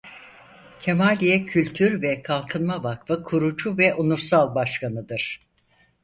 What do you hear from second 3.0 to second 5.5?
kurucu ve onursal başkanıdır.